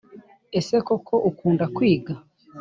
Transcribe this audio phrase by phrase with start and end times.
[0.59, 2.13] ese koko ukunda kwiga